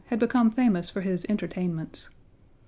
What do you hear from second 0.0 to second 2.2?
had become famous for his entertainments.